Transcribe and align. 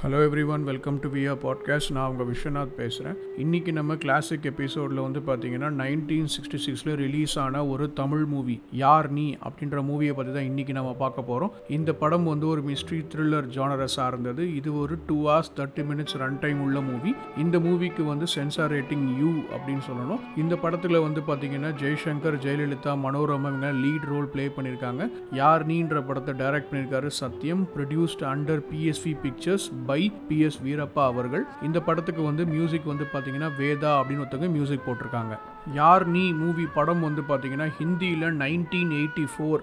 Hello 0.00 0.18
everyone 0.52 0.62
welcome 0.64 0.98
to 1.02 1.08
via 1.14 1.32
podcast 1.42 1.90
நான் 1.92 2.10
உங்கள் 2.10 2.26
விஸ்வநாத் 2.28 2.70
பேசுகிறேன் 2.78 3.16
இன்றைக்கி 3.38 3.72
நம்ம 3.72 3.94
கிளாசிக் 3.94 4.46
எபிசோடில் 4.50 5.00
வந்து 5.02 5.20
பார்த்தீங்கன்னா 5.26 5.68
நைன்டீன் 5.80 6.30
சிக்ஸ்டி 6.34 6.58
சிக்ஸில் 6.66 6.92
ரிலீஸ் 6.94 7.34
ஆன 7.38 7.66
ஒரு 7.66 7.86
தமிழ் 7.92 8.24
மூவி 8.24 8.56
யார் 8.82 9.08
நீ 9.10 9.24
அப்படின்ற 9.46 9.80
மூவியை 9.88 10.12
பற்றி 10.12 10.32
தான் 10.32 10.46
இன்றைக்கி 10.50 10.74
நம்ம 10.78 10.92
பார்க்க 10.92 11.22
போகிறோம் 11.22 11.52
இந்த 11.68 11.94
படம் 11.94 12.24
வந்து 12.24 12.46
ஒரு 12.48 12.62
மிஸ்ட்ரி 12.68 13.00
த்ரில்லர் 13.14 13.48
ஜானரை 13.56 13.88
சார்ந்தது. 13.96 14.54
இது 14.54 14.72
ஒரு 14.78 14.96
two 15.06 15.18
hours 15.26 15.52
thirty 15.58 15.84
minutes 15.90 16.16
run 16.16 16.38
time 16.38 16.62
உள்ள 16.66 16.80
மூவி 16.80 17.12
இந்த 17.36 17.58
மூவிக்கு 17.58 18.04
வந்து 18.04 18.28
சென்சார் 18.36 18.72
ரேட்டிங் 18.76 19.04
யூ 19.20 19.30
அப்படின்னு 19.52 19.84
சொல்லணும். 19.90 20.22
இந்த 20.36 20.56
படத்தில் 20.56 21.00
வந்து 21.00 21.22
பார்த்தீங்கன்னா 21.28 21.72
ஜெய்சங்கர் 21.84 22.40
ஜெயலலிதா 22.46 22.94
மனோரமா 23.04 23.52
இவங்க 23.52 23.74
லீட் 23.82 24.08
ரோல் 24.12 24.30
ப்ளே 24.36 24.46
பண்ணியிருக்காங்க 24.56 25.02
யார் 25.32 25.66
நீன்ற 25.66 26.02
படத்தை 26.02 26.34
டைரக்ட் 26.42 26.72
பண்ணியிருக்காரு 26.72 27.10
Sathyam 27.20 27.64
produced 27.76 28.26
under 28.32 28.64
PSV 28.72 29.14
pictures 29.26 29.68
by 29.90 30.02
PS 30.28 30.58
Veerappa 30.66 31.04
அவர்கள். 31.12 31.46
இந்த 31.68 31.78
படத்துக்கு 31.86 32.24
வந்து 32.30 32.42
மியூசிக் 32.54 32.90
வந்து 32.92 33.06
பார்த்தீங்கன்னா 33.12 33.52
வேதா 33.62 33.92
அப்படின்னு 34.00 34.24
ஒருத்தவங்க 34.24 34.50
மியூசிக் 34.56 34.86
போட்டிருக்காங்க. 34.88 35.34
யார் 35.78 36.04
நீ 36.14 36.22
மூவி 36.42 36.64
படம் 36.76 37.02
வந்து 37.06 37.22
பார்த்தீங்கன்னா 37.30 37.66
ஹிந்தியில் 37.78 38.26
நைன்டீன் 38.42 38.92
எயிட்டி 38.98 39.24
ஃபோர் 39.32 39.62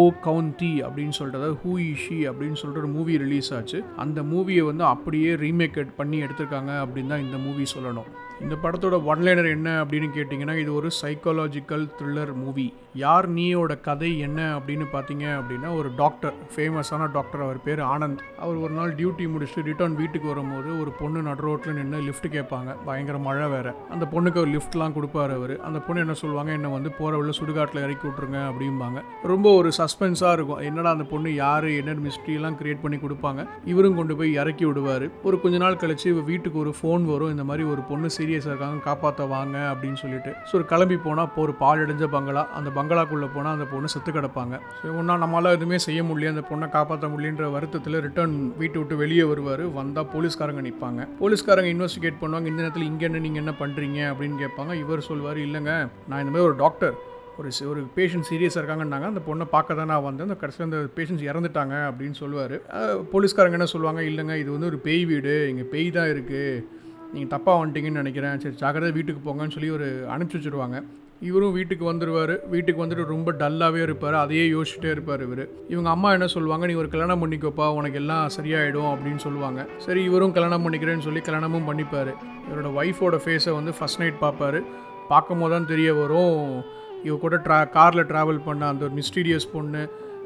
ஓ 0.00 0.02
கவுந்தி 0.24 0.72
அப்படின்னு 0.86 1.16
சொல்லிட்டு 1.18 1.40
அதாவது 1.40 1.60
ஹூ 1.64 1.72
இஷி 1.92 2.18
அப்படின்னு 2.30 2.58
சொல்லிட்டு 2.60 2.82
ஒரு 2.84 2.92
மூவி 2.96 3.16
ரிலீஸ் 3.24 3.50
ஆச்சு. 3.58 3.80
அந்த 4.04 4.20
மூவியை 4.32 4.64
வந்து 4.70 4.84
அப்படியே 4.94 5.30
ரீமேக் 5.44 5.78
பண்ணி 6.00 6.18
எடுத்திருக்காங்க 6.26 6.72
அப்படின்னு 6.84 7.12
தான் 7.14 7.24
இந்த 7.26 7.38
மூவி 7.46 7.66
சொல்லணும். 7.74 8.10
இந்த 8.40 8.56
படத்தோட 8.62 8.96
ஒன்லைனர் 9.10 9.48
என்ன 9.50 9.84
அப்படின்னு 9.84 10.08
கேட்டிங்கன்னா 10.16 10.58
இது 10.58 10.74
ஒரு 10.74 10.90
சைக்காலஜிக்கல் 11.02 11.84
த்ரில்லர் 11.98 12.34
மூவி 12.34 12.74
யார் 12.94 13.34
நீயோட 13.34 13.80
கதை 13.80 14.18
என்ன 14.18 14.58
அப்படின்னு 14.58 14.86
பார்த்தீங்க 14.92 15.24
அப்படின்னா 15.38 15.76
ஒரு 15.76 15.90
டாக்டர் 15.96 16.32
ஃபேமஸான 16.56 17.12
டாக்டர் 17.12 17.42
அவர் 17.42 17.62
பேர் 17.62 17.78
ஆனந்த். 17.78 18.22
அவர் 18.38 18.56
ஒரு 18.56 18.72
நாள் 18.72 18.94
டியூட்டி 18.94 19.26
முடிச்சுட்டு 19.32 19.64
ரிட்டர்ன் 19.64 19.96
வீட்டுக்கு 19.96 20.28
வரும்போது 20.28 20.80
ஒரு 20.80 20.90
பொண்ணு 20.90 21.22
நடு 21.22 21.40
ரோட்டில் 21.40 21.72
நின்று 21.72 22.00
லிஃப்ட் 22.00 22.26
கேட்பாங்க. 22.26 22.76
பயங்கர 22.84 23.18
மழை 23.18 23.48
வேற. 23.48 23.74
அந்த 23.90 24.08
பொண்ணுக்கு 24.12 24.40
அவர் 24.42 24.48
லிஃப்ட்லாம் 24.48 24.96
கொடுப்பாரு 24.96 25.34
அவர். 25.34 25.60
அந்த 25.60 25.78
பொண்ணு 25.78 26.00
என்ன 26.00 26.14
சொல்லுவாங்க 26.14 26.52
என்ன 26.52 26.68
வந்து 26.68 26.90
போகிற 26.90 27.16
வழியில் 27.16 27.40
சுடுகாட்டில் 27.40 27.84
இறக்கி 27.84 28.08
விட்ருங்க 28.08 28.40
அப்படிம்பாங்க. 28.50 29.02
ரொம்ப 29.22 29.52
ஒரு 29.52 29.72
சஸ்பென்ஸாக 29.78 30.32
இருக்கும். 30.32 30.58
என்னடா 30.58 30.90
அந்த 30.90 31.04
பொண்ணு 31.04 31.34
யார் 31.34 31.64
என்ன 31.64 31.92
மிஸ்ட்ரியெல்லாம் 31.92 32.58
கிரியேட் 32.62 32.82
பண்ணி 32.82 32.96
கொடுப்பாங்க. 32.96 33.48
இவரும் 33.64 33.96
கொண்டு 33.96 34.16
போய் 34.16 34.32
இறக்கி 34.32 34.64
விடுவார். 34.64 35.08
ஒரு 35.22 35.40
கொஞ்ச 35.40 35.56
நாள் 35.58 35.74
கழிச்சு 35.74 36.24
வீட்டுக்கு 36.24 36.58
ஒரு 36.58 36.74
ஃபோன் 36.82 37.04
வரும். 37.04 37.30
இந்த 37.30 37.44
மாதிரி 37.44 37.68
ஒரு 37.68 37.80
பொண்ணு 37.82 38.10
சீரியஸாக 38.30 38.52
இருக்காங்க 38.52 38.84
காப்பாற்ற 38.88 39.22
வாங்க 39.34 39.56
அப்படின்னு 39.70 39.98
சொல்லிட்டு. 40.02 40.30
ஸோ 40.48 40.52
ஒரு 40.58 40.64
கிளம்பி 40.72 40.96
போனால் 41.06 41.26
இப்போ 41.28 41.40
ஒரு 41.46 41.54
பால் 41.62 41.78
பங்களா 42.14 42.42
அந்த 42.58 42.68
பங்களாக்குள்ளே 42.76 43.28
போனால் 43.36 43.54
அந்த 43.56 43.66
பொண்ணு 43.72 43.92
செத்து 43.94 44.10
கிடப்பாங்க. 44.16 44.54
ஸோ 44.80 44.94
ஒன்றா 45.00 45.14
நம்மளால் 45.24 45.56
எதுவுமே 45.56 45.78
செய்ய 45.86 46.00
முடியல 46.08 46.34
அந்த 46.34 46.44
பொண்ணை 46.50 46.66
காப்பாற்ற 46.76 47.08
முடியன்ற 47.14 47.46
வருத்தத்தில் 47.56 47.98
ரிட்டர்ன் 48.06 48.34
வீட்டை 48.60 48.78
விட்டு 48.80 48.96
வெளியே 49.02 49.24
வருவார். 49.30 49.64
வந்தால் 49.78 50.08
போலீஸ்காரங்க 50.14 50.62
நிற்பாங்க 50.66 51.06
போலீஸ்காரங்க 51.22 51.70
இன்வெஸ்டிகேட் 51.74 52.20
பண்ணுவாங்க 52.22 52.50
இந்த 52.52 52.62
நேரத்தில் 52.62 52.88
இங்கே 52.90 53.06
என்ன 53.08 53.22
நீங்கள் 53.26 53.42
என்ன 53.44 53.54
பண்ணுறீங்க 53.62 54.00
அப்படின்னு 54.10 54.38
கேட்பாங்க. 54.42 54.74
இவர் 54.82 55.08
சொல்வார் 55.10 55.40
இல்லைங்க 55.46 55.74
நான் 56.08 56.20
இந்த 56.24 56.32
மாதிரி 56.34 56.48
ஒரு 56.50 56.58
டாக்டர் 56.64 56.96
ஒரு 57.40 57.50
ஒரு 57.72 57.82
பேஷண்ட் 57.96 58.28
சீரியஸாக 58.30 58.60
இருக்காங்கன்னாங்க. 58.62 59.06
அந்த 59.12 59.22
பொண்ணை 59.28 59.46
பார்க்க 59.54 59.78
தான் 59.78 59.90
நான் 59.92 60.04
வந்தேன். 60.08 60.26
அந்த 60.28 60.36
கடைசியில் 60.40 60.68
அந்த 60.68 60.80
பேஷண்ட்ஸ் 60.98 61.28
இறந்துட்டாங்க 61.30 61.76
அப்படின்னு 61.90 62.16
சொல்லுவார் 62.22 62.56
போலீஸ்காரங்க 63.14 63.58
என்ன 63.60 63.70
சொல்லுவாங்க 63.74 64.02
இல்லைங்க 64.10 64.36
இது 64.42 64.50
வந்து 64.56 64.70
ஒரு 64.72 64.80
பேய் 64.86 65.04
வீடு 65.12 65.34
இங்கே 65.52 65.66
பேய் 65.74 65.88
தான் 65.98 66.12
இருக்குது 66.14 66.44
நீங்கள் 67.12 67.32
தப்பாக 67.34 67.60
வந்துட்டீங்கன்னு 67.60 68.02
நினைக்கிறேன். 68.02 68.40
சரி 68.40 68.54
ஜாக்கிரதை 68.54 68.92
வீட்டுக்கு 68.92 69.22
போங்கன்னு 69.26 69.54
சொல்லி 69.56 69.70
ஒரு 69.70 69.86
அனுப்பிச்சி 70.14 70.38
வச்சுருவாங்க. 70.38 70.78
இவரும் 71.28 71.52
வீட்டுக்கு 71.52 71.84
வந்துடுவார் 71.92 72.32
வீட்டுக்கு 72.48 72.82
வந்துட்டு 72.84 73.04
ரொம்ப 73.04 73.32
டல்லாகவே 73.32 73.80
இருப்பார். 73.86 74.14
அதையே 74.14 74.44
யோசிச்சுட்டே 74.52 74.90
இருப்பார் 74.90 75.22
இவர். 75.26 75.42
இவங்க 75.68 75.88
அம்மா 75.90 76.12
என்ன 76.12 76.26
சொல்லுவாங்க? 76.26 76.66
நீ 76.66 76.74
ஒரு 76.82 76.88
கல்யாணம் 76.88 77.22
பண்ணிக்கோப்பா. 77.22 77.66
உனக்கு 77.78 77.98
எல்லாம் 78.02 78.30
சரியாயிடும் 78.36 78.90
அப்படின்னு 78.92 79.22
சொல்லுவாங்க. 79.26 79.66
சரி 79.86 80.02
இவரும் 80.04 80.32
கல்யாணம் 80.32 80.64
பண்ணிக்கிறேன்னு 80.66 81.06
சொல்லி 81.08 81.20
கல்யாணமும் 81.20 81.68
பண்ணிப்பார். 81.70 82.12
இவரோட 82.48 82.70
ஒய்ஃபோட 82.80 83.18
ஃபேஸை 83.24 83.54
வந்து 83.58 83.74
ஃபஸ்ட் 83.80 83.98
நைட் 83.98 84.18
பார்ப்பார். 84.18 84.60
பார்க்கும் 85.08 85.40
போது 85.40 85.54
தான் 85.54 85.70
தெரிய 85.72 85.94
வரும். 85.94 86.64
இவ 87.04 87.16
கூட 87.16 87.36
ட்ரா 87.36 87.58
காரில் 87.76 88.08
ட்ராவல் 88.12 88.40
பண்ண 88.44 88.66
அந்த 88.66 88.84
ஒரு 88.88 88.94
மிஸ்டீரியஸ் 89.00 89.52
பொண்ணு. 89.52 89.82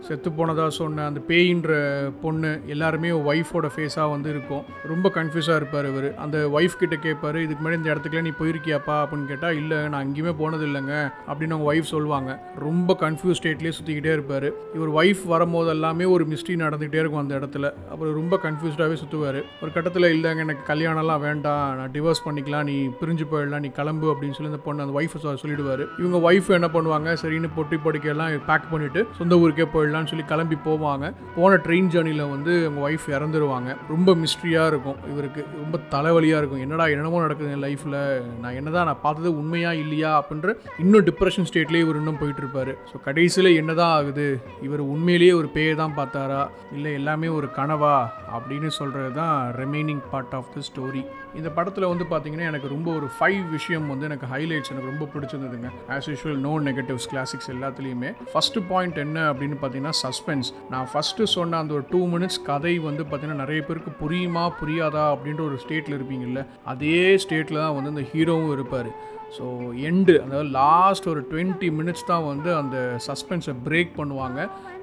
செத்து 0.06 0.32
போனதாக 0.32 0.70
சொன்ன 0.70 1.06
அந்த 1.06 1.20
பேயின்ற 1.28 2.12
பொண்ணு 2.22 2.62
எல்லாருமே 2.66 3.08
ஒய்ஃபோட 3.08 3.70
ஃபேஸாக 3.76 4.10
வந்து 4.10 4.30
இருக்கும். 4.30 4.62
ரொம்ப 4.86 5.10
கன்ஃபியூஸாக 5.14 5.56
இருப்பார் 5.56 5.86
இவர். 5.86 6.14
அந்த 6.14 6.50
ஒய்ஃப் 6.54 6.76
கிட்ட 6.78 6.96
கேட்பாரு 6.96 7.36
இதுக்கு 7.36 7.68
முன்னாடி 7.68 7.74
இந்த 7.74 7.94
இடத்துக்குலாம் 7.94 8.22
நீ 8.22 8.28
போயிருக்கியாப்பா? 8.28 8.86
அப்படின்னு 8.86 9.24
கேட்டால் 9.24 9.56
இல்லை 9.56 9.88
நான் 9.88 10.06
அங்கேயுமே 10.06 10.34
போனது 10.38 10.66
இல்லைங்க. 10.66 11.12
அப்படின்னு 11.28 11.52
அவங்க 11.52 11.74
ஒய்ஃப் 11.74 11.80
சொல்லுவாங்க. 11.80 12.42
ரொம்ப 12.58 12.96
கன்ஃபியூஸ் 13.00 13.34
ஸ்டேட்லேயே 13.42 13.72
சுற்றிக்கிட்டே 13.82 14.12
இருப்பார். 14.12 14.52
இவர் 14.74 15.04
ஒய்ஃப் 15.04 15.26
வரும்போது 15.26 15.70
எல்லாமே 15.70 16.04
ஒரு 16.04 16.26
மிஸ்ட்ரி 16.26 16.50
நடந்துகிட்டே 16.50 16.94
இருக்கும் 16.94 17.20
அந்த 17.20 17.36
இடத்துல. 17.36 17.72
அப்புறம் 17.90 18.14
ரொம்ப 18.14 18.40
கன்ஃபியூஸ்டாகவே 18.42 18.96
சுற்றுவார் 18.96 19.42
ஒரு 19.62 19.72
கட்டத்தில் 19.74 20.02
இல்லைங்க 20.02 20.38
எனக்கு 20.38 20.74
கல்யாணம்லாம் 20.74 21.20
வேண்டாம். 21.20 21.76
நான் 21.76 21.90
டிவோர்ஸ் 21.90 22.22
பண்ணிக்கலாம். 22.24 22.64
நீ 22.64 22.86
பிரிஞ்சு 22.86 23.26
போயிடலாம். 23.32 23.60
நீ 23.60 23.68
கிளம்பு. 23.68 24.12
அப்படின்னு 24.12 24.32
சொல்லி 24.32 24.52
அந்த 24.52 24.56
பொண்ணு 24.56 24.82
அந்த 24.82 25.00
ஒய்ஃபை 25.00 25.26
சொல்லிடுவார். 25.26 25.86
இவங்க 25.98 26.32
ஒய்ஃப் 26.32 26.48
என்ன 26.48 26.66
பண்ணுவாங்க? 26.66 27.16
சரின்னு 27.22 27.48
பொட்டி 27.56 27.78
பொடிக்கையெல்லாம் 27.84 28.40
பேக் 28.46 28.72
பண்ணிவிட்டு 28.72 29.06
சொந்த 29.16 29.38
ஊருக்கே 29.38 29.62
போயிடலாம். 29.62 29.92
போயிடலாம்னு 29.94 30.10
சொல்லி 30.12 30.26
கிளம்பி 30.32 30.56
போவாங்க. 30.68 31.06
போன 31.36 31.58
ட்ரெயின் 31.64 31.88
ஜேர்னியில் 31.94 32.30
வந்து 32.34 32.52
அவங்க 32.66 32.80
ஒய்ஃப் 32.86 33.06
இறந்துருவாங்க. 33.16 33.70
ரொம்ப 33.92 34.14
மிஸ்ட்ரியாக 34.22 34.70
இருக்கும் 34.72 34.98
இவருக்கு. 35.12 35.42
ரொம்ப 35.62 35.78
தலைவலியாக 35.94 36.40
இருக்கும். 36.40 36.62
என்னடா 36.66 36.86
என்னமோ 36.94 37.20
நடக்குது 37.26 37.52
என் 37.56 37.64
லைஃப்பில் 37.66 37.98
நான் 38.42 38.56
என்னதான் 38.60 38.88
நான் 38.90 39.02
பார்த்தது 39.06 39.30
உண்மையாக 39.40 39.82
இல்லையா 39.84 40.12
அப்படின்ற 40.20 40.54
இன்னும் 40.84 41.06
டிப்ரெஷன் 41.10 41.48
ஸ்டேட்லேயே 41.50 41.84
இவர் 41.86 42.00
இன்னும் 42.02 42.20
போயிட்டுருப்பார். 42.22 42.72
ஸோ 42.90 43.02
கடைசியில் 43.08 43.50
என்னதான் 43.60 43.94
ஆகுது? 43.98 44.28
இவர் 44.68 44.80
உண்மையிலேயே 44.94 45.32
ஒரு 45.40 45.50
பேயை 45.56 45.74
தான் 45.82 45.96
பார்த்தாரா? 46.00 46.42
இல்லை 46.76 46.92
எல்லாமே 47.00 47.28
ஒரு 47.38 47.50
கனவா? 47.60 47.96
அப்படின்னு 48.36 48.66
சொல்கிறது 48.80 49.12
தான் 49.20 49.36
remaining 49.60 50.02
part 50.12 50.34
of 50.40 50.52
the 50.54 50.62
story 50.70 51.04
இந்த 51.38 51.48
படத்தில் 51.50 51.90
வந்து 51.90 52.04
பார்த்தீங்கன்னா 52.10 52.48
எனக்கு 52.50 52.68
ரொம்ப 52.74 52.88
ஒரு 52.98 53.06
ஃபைவ் 53.14 53.42
விஷயம் 53.50 53.86
வந்து 53.92 54.04
எனக்கு 54.08 54.26
ஹைலைட்ஸ் 54.32 54.70
எனக்கு 54.72 54.90
ரொம்ப 54.92 55.06
பிடிச்சிருந்ததுங்க. 55.14 55.68
As 55.94 56.08
usual 56.10 56.38
no 56.48 56.52
negatives 56.68 57.08
classics 57.12 57.48
எல்லாத்துலேயுமே. 57.54 58.10
ஃபஸ்ட்டு 58.32 58.62
பாயிண்ட் 58.68 58.98
என்ன 59.04 59.18
அப்படின்னு 59.30 59.56
பார்த்தீங்கன்னா 59.58 59.73
சஸ்பென்ஸ் 60.02 60.48
நான் 60.72 60.88
ஃபஸ்ட்டு 60.92 61.30
சொன்ன 61.36 61.58
அந்த 61.62 61.74
ஒரு 61.78 61.84
டூ 61.92 62.00
மினிட்ஸ் 62.14 62.40
கதை 62.50 62.74
வந்து 62.88 63.02
பார்த்தீங்கன்னா 63.04 63.42
நிறைய 63.44 63.62
பேருக்கு 63.68 63.92
புரியுமா 64.02 64.44
புரியாதா 64.60 65.04
அப்படின்ற 65.14 65.42
ஒரு 65.48 65.58
ஸ்டேட்டில் 65.64 65.96
இருப்பீங்கல்ல 65.98 66.42
அதே 66.72 67.00
ஸ்டேட்டில் 67.24 67.62
தான் 67.64 67.76
வந்து 67.78 67.92
இந்த 67.94 68.04
ஹீரோவும் 68.12 68.54
இருப்பார். 68.56 68.90
ஸோ 69.36 69.44
எண்டு 69.88 70.14
அதாவது 70.24 70.48
லாஸ்ட் 70.60 71.06
ஒரு 71.12 71.20
டுவெண்ட்டி 71.30 71.68
மினிட்ஸ் 71.78 72.08
தான் 72.10 72.26
வந்து 72.30 72.50
அந்த 72.60 72.76
சஸ்பென்ஸை 73.06 73.54
பிரேக் 73.66 73.92
பண்ணுவாங்க. 74.00 74.40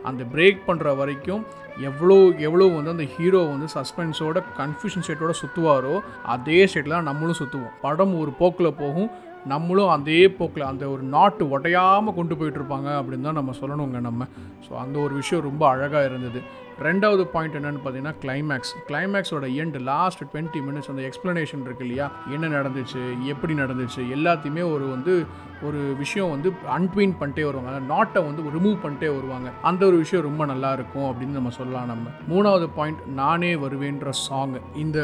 அந்த 0.09 0.24
பிரேக் 0.34 0.62
பண்ணுற 0.68 0.96
வரைக்கும் 1.01 1.44
எவ்வளோ 1.90 2.18
எவ்வளோ 2.47 2.66
வந்து 2.78 2.94
அந்த 2.96 3.06
ஹீரோ 3.16 3.41
வந்து 3.51 3.68
சஸ்பென்ஸோட 3.75 4.40
கன்ஃபியூஷன் 4.59 5.03
ஸ்டேட்டோட 5.06 5.34
சுற்றுவாரோ 5.41 5.96
அதே 6.35 6.59
ஸ்டேட்டில் 6.69 6.97
தான் 6.97 7.09
நம்மளும் 7.12 7.40
சுற்றுவோம் 7.41 7.75
படம் 7.85 8.16
ஒரு 8.22 8.31
போக்கில் 8.40 8.78
போகும். 8.81 9.09
நம்மளும் 9.46 9.90
அதே 9.90 10.28
போக்கில் 10.28 10.63
அந்த 10.63 10.90
ஒரு 10.90 11.03
நாட்டு 11.03 11.59
உடையாமல் 11.59 12.13
கொண்டு 12.13 12.35
போயிட்டுருப்பாங்க 12.35 12.90
அப்படின்னு 13.00 13.22
தான் 13.22 13.34
நம்ம 13.34 13.53
சொல்லணுங்க 13.62 14.00
நம்ம. 14.00 14.28
ஸோ 14.69 14.74
அந்த 14.75 15.00
ஒரு 15.00 15.16
விஷயம் 15.16 15.44
ரொம்ப 15.44 15.68
அழகாக 15.68 16.06
இருந்தது. 16.06 16.41
ரெண்டாவது 16.81 17.24
பாயிண்ட் 17.24 17.56
என்னன்னு 17.56 17.80
பார்த்தீங்கன்னா 17.86 18.14
கிளைமேக்ஸ் 18.22 18.74
கிளைமேக்ஸோட 18.88 19.47
எண்ட் 19.62 19.80
லாஸ்ட் 19.81 20.24
டுவெண்ட்டி 20.24 20.62
மினிட்ஸ் 20.68 20.90
அந்த 20.90 21.02
எக்ஸ்ப்ளனேஷன் 21.02 21.62
இருக்கு 21.62 21.86
இல்லையா? 21.86 22.12
என்ன 22.30 22.47
நடந்துச்சு? 22.47 23.02
எப்படி 23.25 23.53
நடந்துச்சு? 23.53 24.02
எல்லாத்தையுமே 24.18 24.72
ஒரு 24.72 24.88
வந்து 24.88 25.25
ஒரு 25.64 25.78
விஷயம் 25.97 26.30
வந்து 26.30 26.50
அன்ட்வீன் 26.78 27.14
பண்ணிட்டே 27.19 27.44
வருவாங்க. 27.44 27.80
நாட்டை 27.80 28.24
வந்து 28.24 28.42
ரிமூவ் 28.44 28.78
பண்ணிட்டே 28.84 29.09
வருவாங்க. 29.16 29.50
அந்த 29.62 29.86
ஒரு 29.86 29.97
விஷயம் 29.97 30.25
ரொம்ப 30.25 30.46
நல்லா 30.46 30.74
இருக்கும் 30.74 31.03
அப்படின்னு 31.03 31.38
நம்ம 31.40 31.50
சொல்லலாம் 31.50 31.86
நம்ம. 31.86 32.09
மூணாவது 32.30 32.69
பாயிண்ட் 32.75 33.00
நானே 33.06 33.56
வருவேன்ற 33.56 34.09
சாங் 34.09 34.58
இந்த 34.75 35.00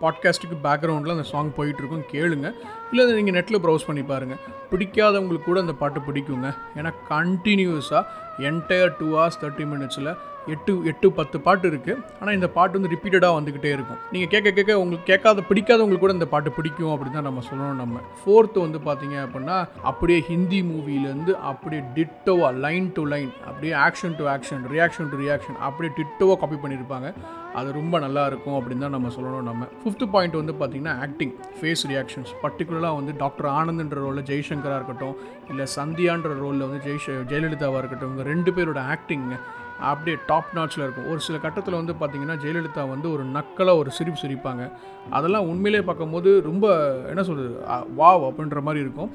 பாட்காஸ்ட்டுக்கு 0.00 0.58
பேக்ரவுண்டில் 0.62 1.16
அந்த 1.16 1.22
சாங் 1.22 1.54
போயிட்டு 1.54 1.82
இருக்கும் 1.84 2.06
கேளுங்க. 2.12 2.54
இல்லை 2.92 3.22
நீங்கள் 3.22 3.44
நெட்டில் 3.44 3.62
ப்ரௌஸ் 3.64 3.86
பண்ணி 3.86 4.02
பாருங்கள் 4.02 4.38
பிடிக்காதவங்களுக்கு 4.70 5.42
கூட 5.42 5.60
அந்த 5.60 5.72
பாட்டு 5.72 6.00
பிடிக்குங்க. 6.00 6.54
ஏன்னா 6.76 6.92
கண்டினியூஸாக 7.08 8.04
என்டையர் 8.50 8.92
டூ 9.00 9.08
ஹவர்ஸ் 9.14 9.40
தேர்ட்டி 9.44 9.66
மினிட்ஸில் 9.72 10.12
எட்டு 10.52 10.72
எட்டு 10.90 11.08
பத்து 11.18 11.36
பாட்டு 11.46 11.66
இருக்குது 11.70 12.00
ஆனால் 12.20 12.36
இந்த 12.36 12.46
பாட்டு 12.54 12.76
வந்து 12.78 12.90
ரிப்பீட்டடாக 12.92 13.34
வந்துக்கிட்டே 13.36 13.70
இருக்கும். 13.74 13.98
நீங்கள் 14.14 14.30
கேட்க 14.32 14.48
கேட்க 14.56 14.78
உங்களுக்கு 14.82 15.06
கேட்காத 15.10 15.42
பிடிக்காதவங்களுக்கு 15.50 16.04
கூட 16.04 16.14
இந்த 16.16 16.28
பாட்டு 16.32 16.50
பிடிக்கும் 16.56 16.92
அப்படின்னு 16.94 17.18
தான் 17.18 17.28
நம்ம 17.28 17.42
சொல்லணும் 17.48 17.80
நம்ம. 17.82 18.00
ஃபோர்த்து 18.20 18.64
வந்து 18.64 18.78
பார்த்தீங்க 18.88 19.16
அப்படின்னா 19.26 19.58
அப்படியே 19.90 20.20
ஹிந்தி 20.30 20.60
மூவிலேருந்து 20.70 21.34
அப்படியே 21.50 21.82
டிட்டோவாக 21.98 22.52
லைன் 22.64 22.88
டு 22.96 23.04
லைன் 23.12 23.30
அப்படியே 23.50 23.74
action 23.86 24.16
to 24.20 24.26
action 24.34 24.64
reaction 24.74 25.10
to 25.12 25.18
reaction 25.24 25.60
அப்படியே 25.68 25.92
டிட்டோவாக 26.00 26.38
காப்பி 26.42 26.58
பண்ணியிருப்பாங்க. 26.64 27.10
அது 27.60 27.68
ரொம்ப 27.78 27.94
நல்லா 28.06 28.24
இருக்கும் 28.30 28.58
அப்படின்னு 28.58 28.84
தான் 28.86 28.94
நம்ம 28.96 29.08
சொல்லணும் 29.18 29.48
நம்ம. 29.50 29.64
ஃபிஃப்த்து 29.80 30.10
பாயிண்ட் 30.14 30.36
வந்து 30.40 30.56
பார்த்தீங்கன்னா 30.60 30.96
ஆக்டிங் 31.06 31.34
ஃபேஸ் 31.60 31.86
ரியாக்ஷன்ஸ் 31.92 32.30
பர்டிகுலராக 32.44 32.94
வந்து 33.00 33.14
டாக்டர் 33.22 33.50
ஆனந்த்ன்ற 33.58 33.98
ரோலில் 34.06 34.28
ஜெய்சங்கராக 34.32 34.80
இருக்கட்டும் 34.80 35.16
இல்லை 35.50 35.66
சந்தியான்ற 35.78 36.34
ரோலில் 36.42 36.66
வந்து 36.66 36.82
ஜெய் 36.88 37.00
ஜெயலலிதாவாக 37.32 37.80
இருக்கட்டும் 37.82 38.18
ரெண்டு 38.30 38.50
பேரோட 38.56 38.80
ஆக்டிங் 38.94 39.26
அப்படியே 39.90 40.16
டாப் 40.30 40.50
நாட்சில் 40.56 40.82
இருக்கும். 40.84 41.08
ஒரு 41.12 41.20
சில 41.26 41.36
கட்டத்தில் 41.44 41.78
வந்து 41.78 41.94
பார்த்திங்கன்னா 42.00 42.36
ஜெயலலிதா 42.42 42.82
வந்து 42.94 43.08
ஒரு 43.14 43.24
நக்கலாக 43.36 43.80
ஒரு 43.82 43.90
சிரிப்பு 43.98 44.20
சிரிப்பாங்க. 44.24 44.64
அதெல்லாம் 45.18 45.48
உண்மையிலே 45.52 45.82
பார்க்கும்போது 45.86 46.32
ரொம்ப 46.50 46.66
என்ன 47.12 47.22
சொல்கிறது 47.28 47.54
வாவ் 48.00 48.26
அப்படின்ற 48.30 48.60
மாதிரி 48.68 48.84
இருக்கும். 48.86 49.12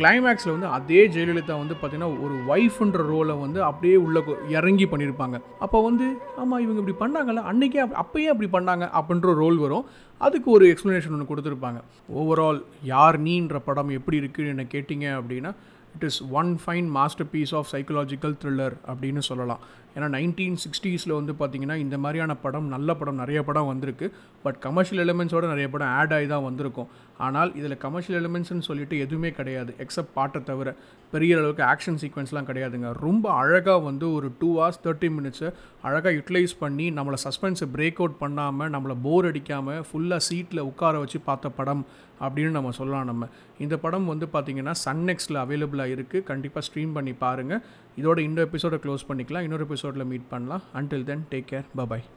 கிளைமேக்ஸில் 0.00 0.52
வந்து 0.54 0.68
அதே 0.76 1.00
ஜெயலலிதா 1.14 1.54
வந்து 1.60 1.76
பார்த்திங்கன்னா 1.78 2.10
ஒரு 2.24 2.34
ஒய்ஃப்ன்ற 2.52 3.04
ரோலை 3.12 3.34
வந்து 3.44 3.60
அப்படியே 3.68 3.96
உள்ள 4.04 4.18
இறங்கி 4.56 4.86
பண்ணியிருப்பாங்க 4.90 5.36
அப்போ 5.64 5.78
வந்து 5.86 6.06
ஆமாம் 6.42 6.62
இவங்க 6.64 6.82
இப்படி 6.82 6.98
பண்ணாங்கல்ல 7.00 7.42
அன்றைக்கே 7.52 7.80
அப் 7.84 7.96
அப்பயே 8.02 8.28
அப்படி 8.34 8.48
பண்ணாங்க 8.56 8.84
அப்படின்ற 8.98 9.32
ரோல் 9.42 9.58
வரும். 9.64 9.88
அதுக்கு 10.20 10.48
ஒரு 10.56 10.66
எக்ஸ்ப்ளனேஷன் 10.72 11.16
ஒன்று 11.16 11.30
கொடுத்துருப்பாங்க. 11.30 11.80
ஓவரால் 12.20 12.60
யார் 12.92 13.18
நீன்ற 13.26 13.58
படம் 13.68 13.90
எப்படி 13.98 14.16
இருக்குன்னு 14.22 14.54
என்ன 14.54 14.66
கேட்டிங்க 14.74 15.08
அப்படின்னா 15.18 15.52
it 15.98 16.08
is 16.08 16.20
one 16.40 16.52
fine 16.64 16.88
masterpiece 17.34 17.54
of 17.60 17.70
psychological 17.72 18.34
thriller 18.42 18.74
அப்படின்னு 18.94 19.22
சொல்லலாம். 19.30 19.62
ஏன்னா 19.98 20.08
நைன்டீன் 20.16 20.58
சிக்ஸ்டீஸில் 20.64 21.14
வந்து 21.18 21.32
பார்த்திங்கன்னா 21.40 21.76
இந்த 21.84 21.96
மாதிரியான 22.04 22.34
படம் 22.44 22.66
நல்ல 22.74 22.94
படம் 23.00 23.20
நிறைய 23.22 23.42
படம் 23.48 23.70
வந்திருக்கு. 23.72 24.08
பட் 24.44 24.58
கமர்ஷியல் 24.66 25.02
எலிமெண்ட்ஸோட 25.04 25.44
நிறைய 25.52 25.68
படம் 25.74 25.92
ஆட் 26.00 26.14
ஆகி 26.16 26.26
தான் 26.32 26.46
வந்திருக்கும். 26.48 26.90
ஆனால் 27.26 27.50
இதில் 27.60 27.80
கமர்ஷியல் 27.84 28.18
எலிமெண்ட்ஸ்னு 28.20 28.66
சொல்லிட்டு 28.68 28.96
எதுவுமே 29.04 29.30
கிடையாது 29.38 29.70
எக்ஸப்ட் 29.84 30.14
பாட்டை 30.18 30.40
தவிர. 30.50 30.74
பெரிய 31.12 31.38
அளவுக்கு 31.38 31.64
ஆக்ஷன் 31.72 31.98
சீக்வன்ஸ்லாம் 32.02 32.48
கிடையாதுங்க. 32.48 32.88
ரொம்ப 33.06 33.26
அழகாக 33.42 33.80
வந்து 33.88 34.06
ஒரு 34.16 34.28
டூ 34.40 34.50
ஹவர்ஸ் 34.58 34.82
தேர்ட்டி 34.86 35.08
மினிட்ஸை 35.16 35.48
அழகாக 35.88 36.12
யூட்டிலைஸ் 36.18 36.54
பண்ணி 36.62 36.86
நம்மளை 36.98 37.18
சஸ்பென்ஸை 37.26 37.68
பிரேக் 37.76 38.00
அவுட் 38.02 38.20
பண்ணாமல் 38.24 38.72
நம்மளை 38.74 38.96
போர் 39.06 39.28
அடிக்காமல் 39.30 39.82
ஃபுல்லாக 39.88 40.26
சீட்டில் 40.28 40.66
உட்கார 40.70 40.94
வச்சு 41.04 41.20
பார்த்த 41.30 41.50
படம் 41.58 41.82
அப்படின்னு 42.26 42.52
நம்ம 42.56 42.70
சொல்லலாம் 42.78 43.08
நம்ம. 43.10 43.24
இந்த 43.64 43.74
படம் 43.82 44.08
வந்து 44.12 44.26
பார்த்திங்கன்னா 44.32 44.74
சன்னெக்ஸில் 44.84 45.42
அவைலபிளாக 45.42 45.94
இருக்குது 45.96 46.26
கண்டிப்பாக 46.30 46.64
ஸ்ட்ரீம் 46.68 46.94
பண்ணி 46.96 47.12
பாருங்கள் 47.24 47.62
இதோட 48.00 48.18
இந்த 48.28 48.40
எபிசோடை 48.46 48.78
க்ளோஸ் 48.84 49.08
பண்ணிக்கலாம். 49.08 49.44
இன்னொரு 49.46 49.64
எபிசோடில் 49.88 50.12
மீட் 50.12 50.28
பண்ணலாம். 50.28 50.62
Until 50.74 51.04
then 51.04 51.26
take 51.30 51.48
care 51.50 51.66
bye bye 51.76 52.02